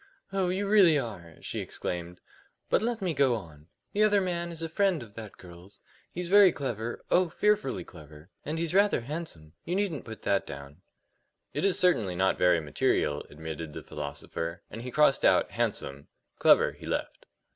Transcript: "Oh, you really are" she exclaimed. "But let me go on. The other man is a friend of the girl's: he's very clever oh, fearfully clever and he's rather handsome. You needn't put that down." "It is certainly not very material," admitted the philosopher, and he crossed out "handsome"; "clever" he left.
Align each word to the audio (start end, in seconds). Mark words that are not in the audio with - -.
"Oh, 0.33 0.49
you 0.49 0.67
really 0.67 0.97
are" 0.97 1.35
she 1.43 1.59
exclaimed. 1.59 2.21
"But 2.71 2.81
let 2.81 3.03
me 3.03 3.13
go 3.13 3.35
on. 3.35 3.67
The 3.93 4.01
other 4.01 4.19
man 4.19 4.51
is 4.51 4.63
a 4.63 4.67
friend 4.67 5.03
of 5.03 5.13
the 5.13 5.29
girl's: 5.37 5.79
he's 6.11 6.27
very 6.27 6.51
clever 6.51 7.05
oh, 7.11 7.29
fearfully 7.29 7.83
clever 7.83 8.31
and 8.43 8.57
he's 8.57 8.73
rather 8.73 9.01
handsome. 9.01 9.53
You 9.63 9.75
needn't 9.75 10.05
put 10.05 10.23
that 10.23 10.47
down." 10.47 10.81
"It 11.53 11.63
is 11.63 11.77
certainly 11.77 12.15
not 12.15 12.39
very 12.39 12.59
material," 12.59 13.23
admitted 13.29 13.73
the 13.73 13.83
philosopher, 13.83 14.63
and 14.71 14.81
he 14.81 14.89
crossed 14.89 15.23
out 15.23 15.51
"handsome"; 15.51 16.07
"clever" 16.39 16.71
he 16.71 16.87
left. 16.87 17.27